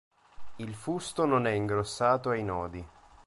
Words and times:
Il 0.55 0.73
fusto 0.73 1.27
non 1.27 1.45
è 1.45 1.51
ingrossato 1.51 2.29
ai 2.29 2.43
nodi. 2.43 2.87